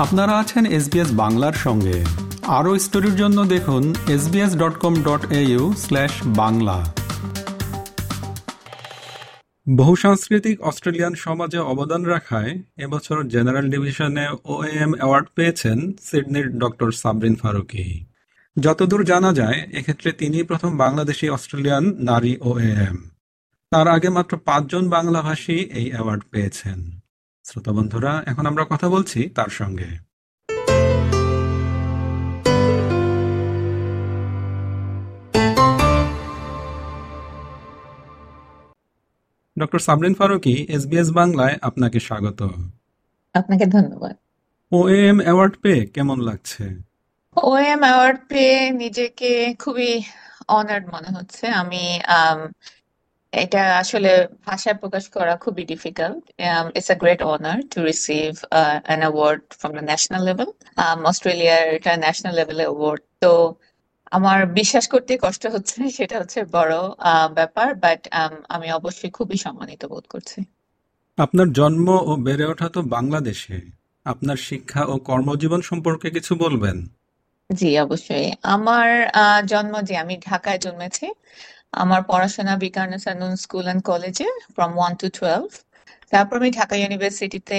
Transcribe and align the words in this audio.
আপনারা 0.00 0.38
আছেন 0.38 0.66
এসবিএস 0.66 1.12
বাংলার 1.12 1.52
সঙ্গে। 1.52 2.04
আরও 2.46 2.78
স্টোরির 2.78 3.16
জন্য 3.16 3.44
দেখুন 3.44 3.94
SBS 4.08 4.56
dot 4.56 4.78
com 4.78 5.02
dot 5.02 5.32
au 5.32 5.74
slash 5.78 6.10
Bangla. 6.26 6.94
বহুসাংস্কৃতিক 9.76 10.60
Australian 10.60 11.14
সমাজে 11.14 11.58
অবদান 11.58 12.04
রাখায় 12.04 12.58
এবছর 12.76 13.28
জেনারেল 13.28 13.70
ডিভিশনে 13.70 14.28
ওএএম 14.44 14.94
অ্যাওয়ার্ড 14.94 15.26
পেয়েছেন 15.34 15.92
সিডনির 16.02 16.58
ডক্টর 16.58 16.90
সাবরিন 16.90 17.34
ফারুকি। 17.34 18.04
যতদূর 18.58 19.04
জানা 19.04 19.32
যায়, 19.32 19.68
এক্ষেত্রে 19.72 20.12
তিনি 20.12 20.42
প্রথম 20.42 20.76
বাংলাদেশি 20.76 21.28
অস্ট্রেলিয়ান 21.28 21.96
নারী 21.98 22.36
ওএএম 22.40 23.10
তার 23.70 23.88
আগে 23.88 24.08
মাত্র 24.08 24.36
পাঁচজন 24.36 24.88
বাংলাভাষী 24.88 25.52
এই 25.52 25.90
অ্যাওয়ার্ড 25.90 26.22
পেয়েছেন। 26.30 26.99
শ্রোতা 27.44 27.72
বন্ধুরা 27.72 28.22
এখন 28.26 28.46
আমরা 28.46 28.64
কথা 28.70 28.88
বলছি 28.88 29.28
তার 29.28 29.48
সঙ্গে। 29.48 29.88
ডক্টর 39.58 39.78
সাবরিন 39.78 40.14
ফারুকি 40.14 40.66
এসবিএস 40.68 41.10
বাংলায় 41.10 41.58
আপনাকে 41.62 42.00
স্বাগত। 42.00 42.42
আপনাকে 43.34 43.66
ধন্যবাদ। 43.66 44.16
ওএএম 44.72 45.20
অ্যাওয়ার্ড 45.20 45.54
পেয়ে 45.62 45.86
কেমন 45.86 46.20
লাগছে? 46.20 46.64
ওএম 47.36 47.80
অ্যাওয়ার্ড 47.80 48.18
পেয়ে 48.28 48.70
নিজেকে 48.70 49.54
খুবই 49.58 50.02
অনার্ড 50.48 50.86
মনে 50.94 51.10
হচ্ছে। 51.16 51.46
আম, 51.48 52.38
এটা 53.32 53.60
আসলে 53.82 54.10
ভাষায় 54.46 54.76
প্রকাশ 54.82 55.04
করা 55.16 55.34
খুবই 55.44 55.62
difficult 55.72 56.22
it's 56.70 56.90
a 56.90 56.98
great 57.02 57.20
honour 57.28 57.58
to 57.72 57.78
receive 57.90 58.30
an 58.86 59.00
award 59.04 59.40
from 59.60 59.72
the 59.78 59.84
national 59.90 60.22
level 60.28 60.48
অস্ট্রেলিয়ার 61.10 61.64
এটা 61.76 61.92
ন্যাশনাল 62.04 62.34
লেভেলে 62.40 62.64
অ্যাওয়ার্ড 62.68 63.02
তো 63.22 63.32
আমার 64.12 64.38
বিশ্বাস 64.60 64.86
করতে 64.94 65.12
কষ্ট 65.24 65.44
হচ্ছে 65.54 65.76
সেটা 65.98 66.16
হচ্ছে 66.22 66.40
বড় 66.56 66.74
আহ, 67.04 67.28
ব্যাপার 67.38 67.68
বাট 67.84 68.00
আমি 68.54 68.68
অবশ্যই 68.78 69.12
খুবই 69.18 69.36
সম্মানিত 69.46 69.82
বোধ 69.92 70.04
করছি। 70.14 70.38
আপনার 71.18 71.48
জন্ম 71.58 71.88
ও 72.02 72.22
বেড়ে 72.26 72.46
ওঠা 72.46 72.68
তো 72.70 72.80
বাংলাদেশে। 72.94 73.56
আপনার 74.06 74.38
শিক্ষা 74.48 74.82
ও 74.86 74.96
কর্মজীবন 75.08 75.60
সম্পর্কে 75.70 76.08
কিছু 76.16 76.32
বলবেন? 76.36 76.76
জি 77.50 77.68
অবশ্যই। 77.82 78.26
আমার 78.54 78.88
আহ, 79.16 79.40
জন্ম 79.52 79.74
যে 79.88 79.94
আমি 80.02 80.14
ঢাকায় 80.28 80.58
জন্মেছি 80.64 81.06
আমার 81.72 82.00
পড়াশোনা 82.10 82.54
বিকারুনসানুন 82.64 83.32
স্কুল 83.44 83.64
অ্যান্ড 83.68 83.82
কলেজে 83.90 84.28
ফ্রম 84.54 84.72
ওয়ান 84.78 84.92
টু 85.00 85.06
টুয়েলভ 85.18 85.48
তারপর 86.12 86.34
আমি 86.40 86.50
ঢাকা 86.58 86.74
ইউনিভার্সিটিতে 86.82 87.58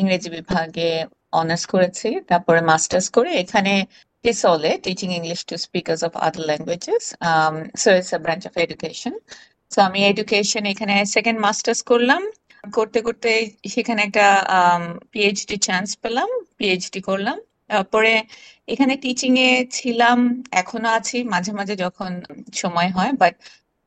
ইংরেজি 0.00 0.28
বিভাগে 0.36 0.90
অনার্স 1.40 1.64
করেছি। 1.72 2.08
তারপরে 2.30 2.60
মাস্টার্স 2.70 3.06
করে 3.16 3.30
এখানে 3.42 3.72
টিসলে 4.24 4.70
teaching 4.84 5.08
English 5.18 5.40
to 5.48 5.54
speakers 5.66 6.00
of 6.08 6.12
other 6.26 6.42
languages 6.50 7.04
so 7.82 7.88
it's 7.98 8.10
a 8.16 8.20
branch 8.24 8.42
of 8.50 8.54
education 8.64 9.14
so 9.72 9.78
আমি 9.88 10.00
এডুকেশন 10.10 10.62
এখানে 10.72 10.94
সেকেন্ড 11.14 11.38
মাস্টার্স 11.46 11.80
করলাম। 11.90 12.22
করতে 12.78 12.98
করতে 13.06 13.30
সেখানে 13.74 14.00
একটা 14.08 14.26
পিএইচডি 15.12 15.56
চান্স 15.66 15.88
পেলাম। 16.02 16.28
পিএইচডি 16.58 17.00
করলাম। 17.08 17.36
তারপরে 17.70 18.12
এখানে 18.68 18.94
টিচিং 19.04 19.32
এ 19.40 19.50
ছিলাম 19.78 20.18
এখনও 20.52 20.90
আছি 20.98 21.16
মাঝে 21.34 21.52
মাঝে 21.58 21.74
যখন 21.84 22.10
সময় 22.54 22.90
হয় 22.96 23.12
but 23.22 23.34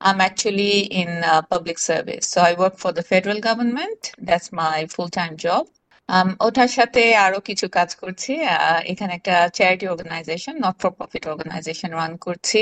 I'm 0.01 0.21
actually 0.21 0.83
in 0.83 1.23
uh, 1.23 1.41
public 1.43 1.77
service. 1.79 2.25
So 2.25 2.41
I 2.41 2.53
work 2.53 2.77
for 2.77 2.91
the 2.91 3.03
federal 3.03 3.39
government. 3.39 4.13
That's 4.19 4.51
my 4.53 4.85
full-time 4.87 5.35
job. 5.37 5.63
Um, 6.09 6.29
ওটার 6.39 6.69
সাথে 6.77 7.01
আরও 7.25 7.39
কিছু 7.49 7.65
কাজ 7.77 7.89
করছি 8.01 8.31
এখানে 8.91 9.11
একটা 9.19 9.35
charity 9.57 9.85
organisation 9.93 10.55
not 10.65 10.75
for 10.81 10.91
profit 10.97 11.23
organisation 11.31 11.89
run 11.99 12.13
করছি 12.25 12.59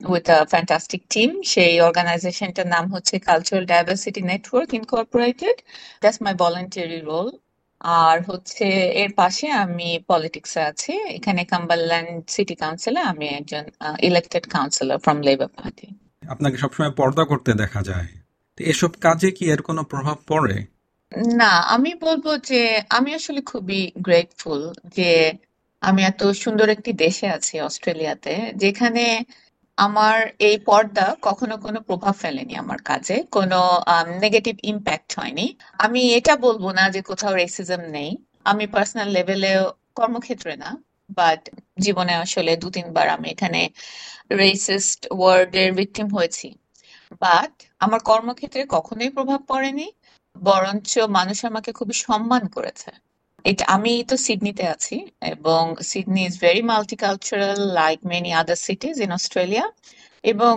উইথ 0.00 0.26
আ 0.36 0.38
ফ্যান্টাস্টিক 0.52 1.02
টিম 1.14 1.30
সেই 1.52 1.74
অর্গানাইজেশনটার 1.88 2.68
নাম 2.74 2.84
হচ্ছে 2.94 3.14
cultural 3.28 3.64
diversity 3.72 4.20
network 4.32 4.70
incorporated 4.80 5.56
that's 6.02 6.18
my 6.24 6.34
voluntary 6.42 6.98
role 7.08 7.28
আর 8.00 8.16
হচ্ছে 8.30 8.66
এর 9.02 9.10
পাশে 9.14 9.46
আমি 9.64 9.88
পলিটিক্সে 10.08 10.60
আছি। 10.60 10.92
এখানে 11.16 11.40
কাম্বারল্যান্ড 11.44 12.12
সিটি 12.28 12.54
কাউন্সিলে 12.54 13.00
আমি 13.02 13.26
একজন 13.28 13.64
elected 14.02 14.44
councillor 14.46 14.98
from 14.98 15.18
Labour 15.22 15.50
party 15.58 15.86
আপনাকে 16.28 16.56
সবসময় 16.56 16.92
পর্দা 16.96 17.24
করতে 17.24 17.50
দেখা 17.54 17.80
যায়। 17.82 18.08
তো 18.58 18.60
এসব 18.64 18.90
কাজে 19.00 19.28
কি 19.30 19.44
এর 19.52 19.60
কোনো 19.62 19.82
প্রভাব 19.82 20.18
পড়ে? 20.28 20.56
না 21.38 21.52
আমি 21.74 21.90
বলব 22.00 22.24
যে 22.50 22.60
আমি 22.88 23.10
আসলে 23.14 23.40
খুবই 23.42 23.80
গ্রেটফুল 23.96 24.60
যে 24.96 25.10
আমি 25.82 26.00
এত 26.02 26.20
সুন্দর 26.34 26.66
একটি 26.68 26.90
দেশে 27.04 27.26
আছি 27.28 27.54
অস্ট্রেলিয়াতে 27.60 28.34
যেখানে 28.56 29.04
আমার 29.86 30.16
এই 30.48 30.56
পর্দা 30.68 31.06
কখনো 31.26 31.54
কোনো 31.64 31.78
প্রভাব 31.88 32.14
ফেলেনি 32.22 32.54
আমার 32.62 32.80
কাজে, 32.90 33.16
কোনো 33.36 33.58
নেগেটিভ 34.24 34.54
ইম্প্যাক্ট 34.72 35.10
হয়নি। 35.18 35.46
আমি 35.84 36.00
এটা 36.18 36.34
বলব 36.46 36.64
না 36.78 36.84
যে 36.94 37.00
কোথাও 37.10 37.32
রেসিজম 37.42 37.82
নেই। 37.96 38.10
আমি 38.50 38.64
পার্সোনাল 38.74 39.08
লেভেলে 39.16 39.50
কর্মক্ষেত্রে 39.98 40.52
না 40.62 40.70
বাট 41.18 41.40
জীবনে 41.84 42.14
আসলে 42.24 42.52
দু, 42.62 42.68
তিনবার 42.76 43.06
আমি 43.16 43.26
এখানে 43.34 43.60
রেসিস্ট 44.42 45.00
ওয়ার্ডের 45.18 45.70
ভিকটিম 45.78 46.06
হয়েছি। 46.16 46.48
বাট 47.24 47.52
আমার 47.84 48.00
কর্মক্ষেত্রে 48.10 48.62
কখনোই 48.76 49.10
প্রভাব 49.16 49.40
পড়েনি, 49.50 49.86
বরঞ্চ 50.36 50.90
মানুষ 51.18 51.38
আমাকে 51.50 51.70
খুবই 51.78 51.96
সম্মান 52.06 52.42
করেছে। 52.56 52.90
এটা, 53.44 53.64
আমি 53.74 53.90
তো 54.06 54.14
সিডনিতে 54.26 54.64
আছি 54.74 54.94
এবং 55.32 55.62
Sydney 55.86 56.20
is 56.26 56.34
very 56.40 56.62
multicultural 56.66 57.60
like 57.74 57.98
many 58.10 58.30
other 58.40 58.58
cities 58.66 58.96
in 59.00 59.10
Australia 59.18 59.64
এবং 60.24 60.54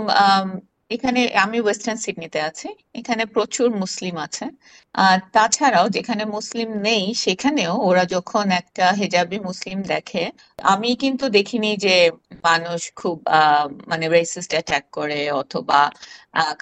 এখানে 0.95 1.21
আমি 1.43 1.57
ওয়েস্টার্ন 1.61 1.99
সিডনিতে 2.05 2.39
আছি, 2.49 2.67
এখানে 2.99 3.23
প্রচুর 3.35 3.67
মুসলিম 3.83 4.15
আছে। 4.25 4.45
আর 4.95 5.17
তাছাড়াও 5.35 5.85
যেখানে 5.97 6.23
মুসলিম 6.37 6.69
নেই, 6.87 7.03
সেখানেও 7.25 7.73
ওরা 7.87 8.03
যখন 8.15 8.45
একটা 8.61 8.85
হেজাবি 8.99 9.37
মুসলিম 9.49 9.79
দেখে, 9.93 10.23
আমি 10.73 10.89
কিন্তু 11.03 11.25
দেখিনি 11.37 11.69
যে 11.85 11.95
মানুষ 12.47 12.81
খুব 12.95 13.15
মানে 13.91 14.05
রেসিস্ট 14.17 14.51
অ্যাটাক 14.55 14.83
করে 14.97 15.19
অথবা 15.41 15.79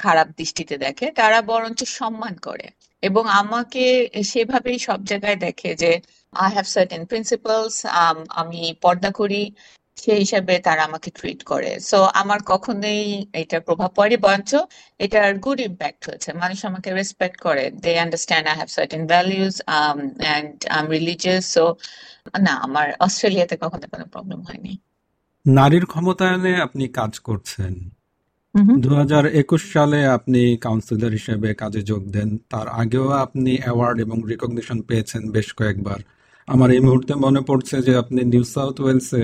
খারাপ 0.04 0.28
দৃষ্টিতে 0.40 0.76
দেখে, 0.86 1.06
তারা 1.20 1.38
বরঞ্চ 1.50 1.80
সম্মান 2.00 2.36
করে। 2.48 2.68
এবং 3.04 3.24
আমাকে 3.42 3.84
সেভাবেই 4.32 4.78
সব 4.88 5.00
জায়গায় 5.12 5.38
দেখে 5.46 5.70
যে 5.82 5.92
আই 6.34 6.50
হ্যাভ 6.56 6.68
সার্টেন 6.76 7.02
প্রিন্সিপালস 7.10 7.76
আমি 8.42 8.62
পর্দা 8.84 9.10
করি। 9.20 9.42
সেই 10.04 10.20
হিসাবে 10.20 10.54
তারা 10.60 10.82
আমাকে 10.84 11.10
ট্রিট 11.12 11.44
করে। 11.44 11.72
সো 11.90 12.00
আমার 12.22 12.40
কখনোই 12.46 13.02
এটার 13.34 13.62
প্রভাব 13.62 13.90
পড়ে 13.96 14.16
বরঞ্চ 14.18 14.52
এটার 15.00 15.38
গুড 15.38 15.60
ইম্প্যাক্ট 15.60 16.02
হয়েছে। 16.10 16.30
মানুষ 16.34 16.60
আমাকে 16.66 16.90
রেসপেক্ট 16.94 17.38
করে। 17.40 17.64
They 17.84 17.92
understand 18.00 18.46
I 18.48 18.56
have 18.56 18.70
certain 18.70 19.04
values 19.08 19.62
and 19.66 20.66
I 20.66 20.86
am 20.86 20.90
religious 20.92 21.54
so 21.54 21.76
না 22.40 22.54
আমার 22.66 22.88
অস্ট্রেলিয়াতে 23.00 23.56
কখনো 23.62 23.86
কোনো 23.92 24.06
প্রবলেম 24.06 24.40
হয়নি। 24.42 24.74
নারীর 25.46 25.86
ক্ষমতায়নে 25.86 26.54
আপনি 26.62 26.88
কাজ 26.88 27.20
করছেন। 27.20 27.74
দু 28.80 28.90
হাজার 28.96 29.26
একুশ 29.26 29.74
সালে 29.74 30.00
আপনি 30.06 30.42
কাউন্সিলর 30.58 31.12
হিসেবে 31.12 31.50
কাজে 31.54 31.82
যোগ 31.82 32.02
দেন। 32.12 32.30
তার 32.50 32.68
আগেও 32.82 33.08
আপনি 33.10 33.52
অ্যাওয়ার্ড 33.64 33.98
এবং 34.00 34.18
রিকগনিশন 34.28 34.82
পেয়েছেন 34.82 35.32
বেশ 35.32 35.54
কয়েকবার। 35.54 36.00
আমার 36.48 36.70
এই 36.72 36.80
মুহূর্তে 36.80 37.14
মনে 37.16 37.42
পড়ছে 37.42 37.76
যে 37.82 37.94
আপনি 37.96 38.20
New 38.24 38.44
South 38.44 38.82
ওয়েলসে 38.82 39.24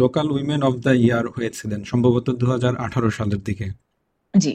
local 0.00 0.26
women 0.30 0.60
of 0.62 0.74
the 0.76 0.92
year 1.04 1.24
হয়েছিলেন 1.28 1.80
সম্ভবত 1.84 2.26
দু 2.40 2.44
সালের 3.10 3.40
দিকে। 3.42 3.66
জি। 4.34 4.52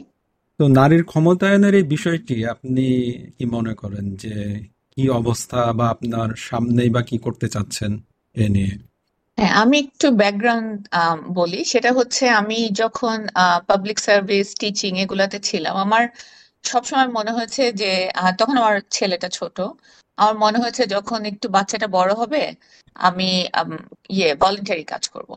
তো 0.60 0.64
নারীর 0.68 1.04
ক্ষমতায়নের 1.04 1.74
এই 1.74 1.86
বিষয়টি 1.94 2.36
আপনি 2.44 2.84
কি 3.36 3.44
মনে 3.46 3.74
করেন 3.74 4.04
যে 4.16 4.34
কি 4.92 5.02
অবস্থা 5.20 5.60
বা 5.72 5.86
আপনার 5.88 6.28
সামনেই 6.48 6.90
বা 6.90 7.02
কি 7.02 7.16
করতে 7.18 7.46
চাচ্ছেন 7.48 7.92
এ 8.36 8.46
নিয়ে? 8.48 8.72
হ্যাঁ 9.38 9.52
আমি 9.62 9.76
একটু 9.78 10.06
ব্যাকগ্রাউন্ড 10.12 10.72
বলি। 11.34 11.60
সেটা 11.64 11.90
হচ্ছে 11.92 12.24
আমি 12.40 12.58
যখন 12.72 13.16
পাবলিক 13.68 13.98
সার্ভিস 13.98 14.48
টিচিং 14.60 14.92
এগুলাতে 14.98 15.38
ছিলাম 15.48 15.74
আমার 15.76 16.04
সবসময় 16.64 17.08
মনে 17.18 17.30
হয়েছে 17.36 17.62
যে 17.80 17.90
তখন 18.40 18.54
আমার 18.62 18.76
ছেলেটা 18.96 19.28
ছোট। 19.38 19.56
আমার 20.18 20.36
মনে 20.44 20.58
হয়েছে 20.62 20.82
যখন 20.94 21.20
একটু 21.30 21.46
বাচ্চাটা 21.56 21.88
বড় 21.98 22.12
হবে, 22.20 22.42
আমি 22.96 23.28
ইয়ে 24.16 24.28
ভলেন্টারি 24.42 24.84
কাজ 24.92 25.04
করব। 25.14 25.30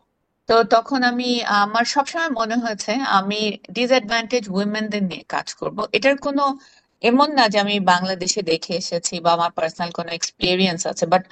তো 0.50 0.56
তখন 0.76 1.00
আমি, 1.12 1.30
আমার 1.64 1.86
সবসময় 1.96 2.32
মনে 2.40 2.56
হয়েছে 2.64 2.92
আমি 3.20 3.40
ডিসঅ্যাডভান্টেজ 3.76 4.44
উইমেনদের 4.56 5.04
নিয়ে 5.12 5.24
কাজ 5.36 5.48
করব। 5.62 5.78
এটার 5.98 6.16
কোনো, 6.26 6.44
এমন 7.02 7.30
না 7.38 7.44
যে 7.54 7.58
আমি 7.66 7.76
বাংলাদেশে 7.94 8.42
দেখে 8.52 8.74
এসেছি 8.82 9.16
বা 9.26 9.30
আমার 9.38 9.52
পার্সোনাল 9.58 9.90
কোনো 10.00 10.10
এক্সপিরিয়েন্স 10.20 10.82
আছে 10.92 11.06
but 11.14 11.24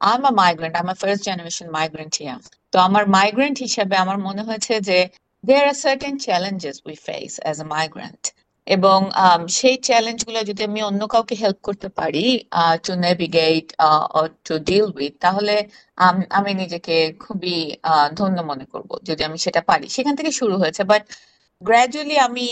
I 0.00 0.12
am 0.18 0.24
a 0.30 0.32
migrant 0.42 0.74
I 0.78 0.82
am 0.84 0.90
first 1.02 1.22
generation 1.28 1.66
migrant 1.78 2.14
here 2.20 2.38
তো 2.72 2.76
আমার 2.88 3.04
মাইগ্রেন্ট 3.18 3.56
হিসেবে 3.66 3.94
আমার 4.04 4.18
মনে 4.28 4.42
হয়েছে 4.48 4.74
যে, 4.88 4.98
there 5.44 5.66
R 5.68 5.74
certain 5.74 6.16
challenges 6.26 6.76
we 6.86 6.94
face 7.08 7.36
as 7.50 7.56
a 7.58 7.66
migrant. 7.76 8.22
এবং 8.66 8.98
সেই 9.58 9.76
চ্যালেঞ্জগুলো 9.88 10.38
যদি 10.50 10.62
আমি 10.68 10.80
অন্য 10.88 11.02
কাউকে 11.12 11.34
হেল্প 11.42 11.58
করতে 11.68 11.88
পারি 11.98 12.24
to 12.86 12.92
navigate 13.06 13.66
to 14.46 14.54
deal 14.68 14.86
with 14.98 15.12
তাহলে 15.24 15.54
আমি 16.38 16.50
নিজেকে 16.62 16.94
খুবই 17.20 17.56
ধন্য 18.18 18.38
মনে 18.50 18.64
করব 18.72 18.90
যদি 19.08 19.22
আমি 19.28 19.38
সেটা 19.46 19.60
পারি। 19.70 19.86
সেখান 19.96 20.14
থেকে 20.18 20.30
শুরু 20.40 20.54
হয়েছে 20.62 20.82
বাট 20.92 21.02
গ্র্যাজুয়ালি 21.62 22.16
আমি 22.26 22.46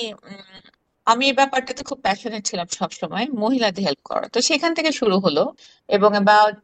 আমি 1.07 1.25
এই 1.31 1.35
ব্যাপারটাতে 1.41 1.83
খুব 1.91 1.99
প্যাশনেট 2.07 2.43
ছিলাম 2.51 2.69
সবসময়, 2.81 3.27
মহিলাদের 3.43 3.83
হেল্প 3.87 4.03
করা। 4.11 4.27
তো 4.35 4.39
সেখান 4.51 4.71
থেকে 4.79 4.91
শুরু 5.01 5.17
হলো 5.25 5.43
এবং 5.89 6.11
about 6.17 6.57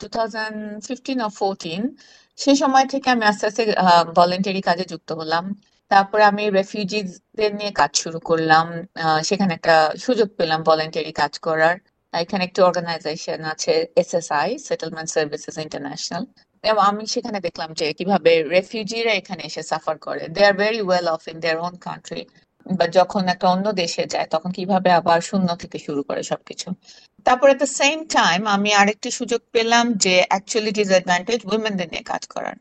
two 0.00 0.06
thousand 0.16 0.56
fifteen 0.86 1.18
fourteen 1.38 1.82
সেই 2.38 2.56
সময় 2.62 2.86
থেকে 2.92 3.06
আমি 3.14 3.24
আস্তে 3.30 3.44
আস্তে 3.50 3.62
ভলেন্টারি 4.18 4.60
কাজে 4.68 4.84
যুক্ত 4.92 5.10
হলাম। 5.20 5.44
তারপরে 5.90 6.22
আমি 6.30 6.44
রেফিউজিদের 6.58 7.50
নিয়ে 7.58 7.72
কাজ 7.80 7.92
শুরু 8.02 8.18
করলাম। 8.28 8.66
সেখানে 9.28 9.52
একটা 9.58 9.74
সুযোগ 10.04 10.28
পেলাম 10.38 10.60
ভলেন্টারি 10.68 11.12
কাজ 11.22 11.32
করার। 11.46 11.76
এখানে 12.14 12.42
একটি 12.48 12.60
অর্গানাইজেশন 12.68 13.40
আছে 13.52 13.72
এসএসআই 14.02 14.48
সেটেলমেন্ট 14.68 15.08
সার্ভিসেস 15.14 15.56
ইন্টারন্যাশনাল 15.66 16.22
এবং 16.64 16.82
আমি 16.90 17.04
সেখানে 17.14 17.38
দেখলাম 17.46 17.70
যে 17.80 17.86
কীভাবে 17.98 18.32
রেফিউজিরা 18.54 19.12
এখানে 19.20 19.42
এসে 19.48 19.62
সাফার 19.70 19.96
করে। 20.06 20.24
They 20.34 20.40
are 20.48 20.54
very 20.62 20.80
well 20.88 21.06
off 21.16 21.22
in 21.32 21.36
their 21.44 21.58
own 21.66 21.74
country 21.86 22.22
বা 22.66 22.86
যখন 22.98 23.22
একটা 23.34 23.46
অন্য 23.54 23.66
দেশে 23.82 24.04
যায়, 24.14 24.28
তখন 24.34 24.50
কীভাবে 24.58 24.90
আবার 25.00 25.18
শূন্য 25.28 25.48
থেকে 25.62 25.78
শুরু 25.86 26.00
করে 26.08 26.22
সবকিছু। 26.30 26.68
তারপর 27.26 27.46
এট 27.52 27.58
দ্য 27.64 27.70
সেম 27.80 27.98
টাইম 28.18 28.40
আমি 28.56 28.70
আরেকটি 28.80 29.08
সুযোগ 29.18 29.40
পেলাম 29.54 29.84
যে 30.04 30.14
অ্যাকচুয়ালি 30.30 30.72
ডিসঅ্যাডভান্টেজ 30.78 31.40
উইমেনদের 31.50 31.88
নিয়ে 31.92 32.04
কাজ 32.12 32.22
করার। 32.34 32.56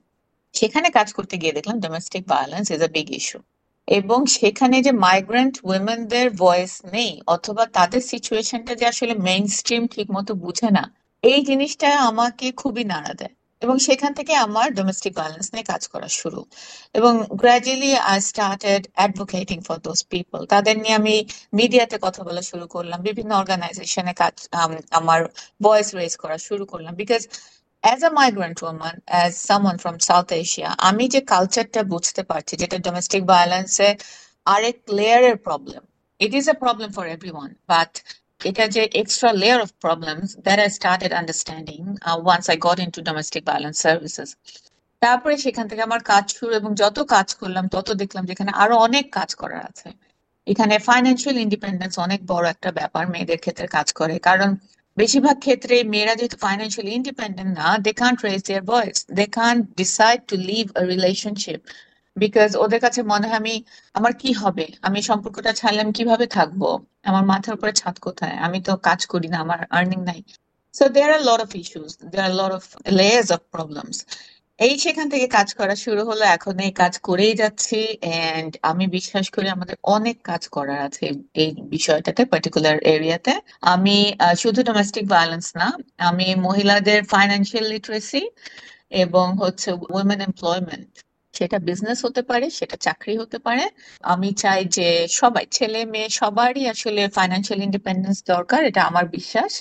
সেখানে 0.59 0.87
কাজ 0.97 1.07
করতে 1.17 1.35
গিয়ে 1.41 1.53
দেখলাম 1.57 1.77
domestic 1.85 2.23
violence 2.33 2.67
is 2.75 2.81
a 2.83 2.89
big 2.95 3.09
issue 3.19 3.39
এবং 3.87 4.19
সেখানে 4.37 4.77
যে 4.85 4.91
মাইগ্রেন্ট 5.05 5.55
উইমেনদের 5.69 6.27
ভয়েস 6.43 6.73
নেই 6.95 7.11
অথবা 7.35 7.63
তাদের 7.77 8.01
সিচুয়েশনটা 8.11 8.73
যে 8.79 8.85
আসলে 8.93 9.13
মেইন 9.27 9.45
স্ট্রিম 9.57 9.83
ঠিক 9.95 10.07
মতো 10.15 10.31
বুঝে 10.43 10.69
না, 10.77 10.83
এই 11.23 11.39
জিনিসটা 11.49 11.89
আমাকে 12.09 12.47
খুবই 12.61 12.83
নাড়া 12.93 13.13
দেয়। 13.19 13.33
এবং 13.61 13.75
সেখান 13.87 14.11
থেকে 14.19 14.33
আমার 14.45 14.67
ডোমেস্টিক 14.79 15.13
ভায়োলেন্স 15.19 15.47
নিয়ে 15.53 15.65
কাজ 15.71 15.83
করা 15.93 16.09
শুরু। 16.19 16.41
এবং 16.95 17.13
gradually 17.41 17.91
I 18.11 18.17
started 18.29 18.81
advocating 18.97 19.57
for 19.67 19.77
those 19.87 19.99
people 20.11 20.41
তাদের 20.53 20.75
নিয়ে 20.83 20.95
আমি 21.01 21.15
মিডিয়াতে 21.59 21.97
কথা 22.05 22.21
বলা 22.27 22.43
শুরু 22.51 22.65
করলাম, 22.75 22.99
বিভিন্ন 23.07 23.31
অর্গানাইজেশনে 23.41 24.13
কাজ 24.21 24.35
আমার 24.99 25.19
ভয়েস 25.61 25.87
রেজ 25.99 26.13
করা 26.23 26.37
শুরু 26.47 26.63
করলাম। 26.71 26.93
Because 27.01 27.21
as 27.87 28.01
a 28.09 28.11
migrant 28.21 28.57
woman 28.69 28.95
as 29.11 29.31
someone 29.49 29.75
from 29.81 29.95
South 30.09 30.27
Asia 30.43 30.69
আমি 30.89 31.05
যে 31.13 31.19
কালচারটা 31.33 31.81
বুঝতে 31.93 32.21
পারছি, 32.29 32.53
যেটা 32.61 32.77
ডোমেস্টিক 32.87 33.21
ভায়োলেন্সে 33.31 33.89
আরেক 34.53 34.77
লেয়ারের 34.97 35.37
problem 35.47 35.81
it 36.19 36.31
is 36.39 36.45
a 36.53 36.55
problem 36.63 36.89
for 36.97 37.05
everyone 37.35 37.49
but 37.71 37.91
এটা 38.49 38.63
যে 38.75 38.83
extra 39.01 39.31
layer 39.41 39.59
of 39.65 39.69
problems 39.85 40.27
that 40.45 40.59
I 40.63 40.69
started 40.77 41.11
understanding 41.19 41.79
once 42.25 42.45
I 42.51 42.57
got 42.67 42.77
into 42.95 43.01
domestic 43.09 43.41
violence 43.49 43.77
services 43.85 44.29
তারপরে 45.01 45.35
সেখান 45.45 45.65
থেকে 45.69 45.81
আমার 45.89 46.01
কাজ 46.11 46.25
শুরু 46.37 46.51
এবং 46.59 46.71
যত 46.81 46.97
কাজ 47.15 47.27
করলাম, 47.39 47.65
তত 47.75 47.87
দেখলাম 48.01 48.23
যেখানে 48.29 48.51
আরও 48.63 48.75
অনেক 48.87 49.05
কাজ 49.17 49.29
করার 49.41 49.63
আছে। 49.71 49.89
এখানে 50.47 50.75
ফাইন্যান্সিয়াল 50.89 51.37
ইন্ডিপেন্ডেন্স 51.45 51.93
অনেক 52.05 52.19
বড় 52.31 52.45
একটা 52.53 52.69
ব্যাপার, 52.79 53.03
মেয়েদের 53.13 53.39
ক্ষেত্রে 53.43 53.67
কাজ 53.77 53.87
করে, 53.99 54.15
কারণ 54.27 54.49
বেশিরভাগ 54.97 55.37
ক্ষেত্রে 55.45 55.75
মেয়েরা 55.93 56.13
যেহেতু 56.19 56.37
ফাইন্যান্সিয়ালি 56.45 56.91
ইন্ডিপেন্ডেন্ট 56.99 57.51
না 57.59 57.67
they 57.85 57.91
can't 58.01 58.19
raise 58.27 58.41
their 58.49 58.63
voice 58.71 58.97
they 59.19 59.25
can't 59.39 59.61
decide 59.81 60.19
to 60.29 60.35
leave 60.49 60.63
a 60.79 60.81
relationship 60.93 61.59
because 62.17 62.49
ওদের 62.63 62.79
কাছে 62.85 62.99
মনে 63.11 63.25
হয় 63.29 63.39
আমি, 63.43 63.55
আমার 63.97 64.13
কি 64.21 64.29
হবে? 64.41 64.65
আমি 64.87 64.99
সম্পর্কটা 65.09 65.51
ছাড়লাম 65.59 65.87
কীভাবে 65.97 66.25
থাকব? 66.37 66.61
আমার 67.09 67.23
মাথার 67.31 67.53
উপরে 67.57 67.73
ছাদ 67.81 67.95
কোথায়? 68.07 68.35
আমি 68.45 68.57
তো 68.67 68.71
কাজ 68.87 68.99
করি 69.13 69.27
না, 69.33 69.37
আমার 69.45 69.59
আর্নিং 69.77 69.99
নাই। 70.09 70.19
So 70.73 70.83
there 70.95 71.11
are 71.17 71.21
lot 71.29 71.39
of 71.45 71.51
issues 71.61 71.91
there 72.11 72.25
are 72.29 72.33
lot 72.39 72.51
of 72.59 72.63
layers 72.99 73.29
of 73.35 73.41
problems 73.53 73.97
এই 74.59 74.73
সেখান 74.85 75.07
থেকে 75.13 75.27
কাজ 75.37 75.49
করা 75.59 75.75
শুরু 75.85 76.01
হলো, 76.09 76.23
এখন 76.35 76.55
এই 76.65 76.71
কাজ 76.81 76.93
করেই 77.07 77.33
যাচ্ছি 77.41 77.75
এন্ড 78.29 78.51
আমি 78.69 78.85
বিশ্বাস 78.97 79.25
করি 79.35 79.47
আমাদের 79.55 79.75
অনেক 79.95 80.17
কাজ 80.29 80.43
করার 80.55 80.79
আছে 80.87 81.05
এই 81.41 81.51
বিষয়টাতে 81.75 82.21
পার্টিকুলার 82.31 82.77
এরিয়াতে 82.93 83.31
আমি 83.73 83.95
শুধু 84.43 84.59
ডোমেস্টিক 84.69 85.05
ভায়োলেন্স 85.13 85.47
না, 85.59 85.67
আমি 86.09 86.25
মহিলাদের 86.47 86.99
ফাইন্যান্সিয়াল 87.13 87.65
লিটারেসি 87.73 88.21
এবং 89.03 89.27
হচ্ছে 89.43 89.69
উইমেন 89.95 90.19
এমপ্লয়মেন্ট 90.29 90.91
সেটা 91.37 91.57
বিজনেস 91.67 91.99
হতে 92.05 92.21
পারে, 92.29 92.45
সেটা 92.59 92.75
চাকরি 92.85 93.13
হতে 93.21 93.37
পারে। 93.45 93.63
আমি 94.13 94.29
চাই 94.43 94.61
যে 94.77 94.87
সবাই, 95.19 95.45
ছেলে, 95.57 95.79
মেয়ে, 95.93 96.09
সবারই 96.21 96.63
আসলে 96.73 97.01
ফাইন্যান্সিয়াল 97.17 97.59
ইন্ডিপেন্ডেন্স 97.67 98.17
দরকার, 98.33 98.61
এটা 98.69 98.81
আমার 98.89 99.05
বিশ্বাস। 99.17 99.51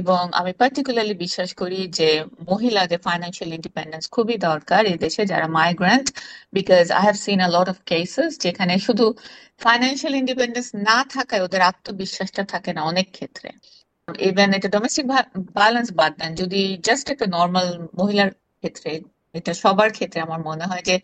এবং 0.00 0.22
আমি 0.40 0.52
পার্টিকুলারলি 0.60 1.16
বিশ্বাস 1.24 1.50
করি 1.62 1.80
যে 1.98 2.08
মহিলাদের 2.50 3.00
ফাইন্যান্সিয়াল 3.06 3.50
ইন্ডিপেন্ডেন্স 3.58 4.04
খুবই 4.14 4.36
দরকার 4.48 4.82
এই 4.92 4.98
দেশে 5.04 5.22
যারা 5.32 5.46
migrant 5.58 6.06
because 6.58 6.84
I 6.98 7.02
have 7.06 7.16
seen 7.26 7.38
a 7.48 7.50
lot 7.56 7.68
of 7.72 7.78
cases 7.90 8.30
যেখানে 8.44 8.74
শুধু 8.86 9.06
ফাইন্যান্সিয়াল 9.64 10.14
ইন্ডিপেন্ডেন্স 10.22 10.68
না 10.88 10.98
থাকায় 11.14 11.42
ওদের 11.46 11.62
আত্মবিশ্বাসটা 11.70 12.42
থাকে 12.52 12.70
না 12.76 12.80
অনেক 12.92 13.06
ক্ষেত্রে। 13.16 13.48
ইভেন 14.30 14.48
এটা 14.58 14.68
ডোমেস্টিক 14.76 15.04
ব্যালেন্স 15.58 15.88
বাদ 16.00 16.12
দেন, 16.20 16.30
যদি 16.42 16.60
জাস্ট 16.86 17.06
একটা 17.14 17.26
নর্মাল 17.36 17.68
মহিলার 18.00 18.30
ক্ষেত্রে 18.60 18.90
এটা 19.38 19.52
সবার 19.62 19.88
ক্ষেত্রে 19.96 20.18
আমার 20.26 20.40
মনে 20.50 20.64
হয় 20.70 20.84
যে 20.90 20.96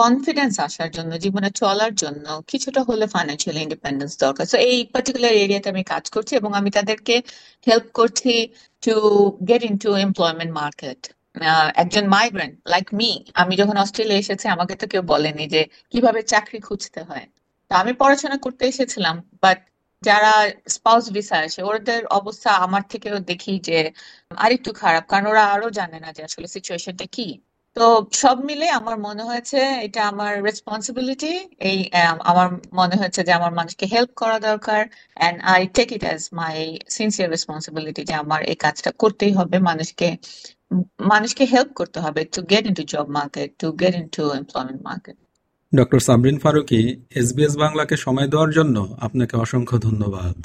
কনফিডেন্স 0.00 0.54
আসার 0.66 0.90
জন্য, 0.96 1.12
জীবনে 1.24 1.48
চলার 1.62 1.92
জন্য 2.02 2.26
কিছুটা 2.50 2.80
হলে 2.88 3.04
ফাইন্যান্সিয়াল 3.14 3.56
ইন্ডিপেন্ডেন্স 3.64 4.12
দরকার। 4.24 4.44
তো 4.52 4.56
এই 4.70 4.78
পার্টিকুলার 4.92 5.34
এরিয়াতে 5.44 5.68
আমি 5.74 5.82
কাজ 5.92 6.04
করছি 6.14 6.32
এবং 6.40 6.50
আমি 6.60 6.70
তাদেরকে 6.78 7.14
হেল্প 7.68 7.86
করছি 7.98 8.32
to 8.86 8.94
get 9.50 9.62
into 9.84 9.90
employment 10.06 10.52
market 10.60 11.00
একজন 11.82 12.04
মাইগ্রেন্ট 12.16 12.54
লাইক 12.72 12.86
মি 13.00 13.10
আমি 13.42 13.54
যখন 13.60 13.76
অস্ট্রেলিয়া 13.84 14.20
এসেছি, 14.24 14.46
আমাকে 14.54 14.74
তো 14.80 14.84
কেউ 14.92 15.02
বলেনি 15.12 15.44
যে 15.54 15.62
কীভাবে 15.92 16.20
চাকরি 16.32 16.58
খুঁজতে 16.66 17.00
হয়। 17.08 17.26
তা 17.70 17.74
আমি 17.82 17.92
পড়াশোনা 18.02 18.36
করতে 18.44 18.64
এসেছিলাম 18.72 19.16
বাট 19.44 19.58
যারা 20.02 20.32
স্পাউস 20.76 21.04
ভিসা 21.16 21.36
আসে, 21.46 21.60
ওদের 21.70 22.02
অবস্থা 22.18 22.50
আমার 22.66 22.82
থেকেও 22.92 23.16
দেখি 23.30 23.54
যে 23.68 23.78
আরেকটু 24.44 24.70
খারাপ, 24.82 25.04
কারণ 25.10 25.24
ওরা 25.32 25.44
আরও 25.54 25.68
জানে 25.78 25.98
না 26.04 26.08
যে 26.16 26.22
আসলে 26.28 26.46
সিচুয়েশনটা 26.56 27.06
কি। 27.16 27.28
তো 27.76 27.86
সব 28.12 28.36
মিলে 28.48 28.66
আমার 28.70 28.96
মনে 29.08 29.22
হয়েছে 29.24 29.58
এটা 29.86 30.00
আমার 30.12 30.32
রেসপন্সিবিলিটি 30.48 31.32
এই 31.70 31.78
আমার 32.30 32.48
মনে 32.72 32.94
হয়েছে 33.00 33.20
যে 33.26 33.32
আমার 33.32 33.52
মানুষকে 33.52 33.84
হেল্প 33.94 34.10
করা 34.14 34.38
দরকার 34.48 34.80
and 35.16 35.38
I 35.54 35.60
take 35.76 35.88
it 35.92 36.02
as 36.04 36.20
my 36.32 36.56
sincere 36.88 37.28
responsibility 37.30 38.02
যে 38.04 38.14
আমার 38.14 38.40
এই 38.42 38.56
কাজটা 38.56 38.90
করতেই 39.02 39.32
হবে 39.32 39.56
মানুষকে 39.70 40.08
মানুষকে 41.12 41.44
হেল্প 41.44 41.70
করতে 41.74 41.98
হবে 42.00 42.20
to 42.34 42.40
get 42.42 42.64
into 42.66 42.82
job 42.82 43.06
market 43.18 43.48
to 43.58 43.68
get 43.72 43.94
into 43.94 44.22
employment 44.40 44.80
market 44.82 45.16
doctor 45.72 46.00
Sabrin 46.00 46.38
Farooqui 46.38 46.80
SBS 47.14 47.54
বাংলাকে 47.56 47.96
সময় 47.96 48.28
দেওয়ার 48.28 48.50
জন্য 48.50 48.76
আপনাকে 49.00 49.34
অসংখ্য 49.36 49.76
ধন্যবাদ। 49.78 50.36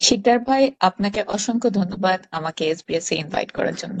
শিকদার 0.00 0.38
ভাই 0.38 0.62
আপনাকে 0.80 1.20
অসংখ্য 1.36 1.68
ধন্যবাদ 1.70 2.20
আমাকে 2.30 2.62
এসবিএস 2.64 3.06
এ 3.12 3.14
ইনভাইট 3.16 3.50
করার 3.52 3.76
জন্য। 3.76 4.00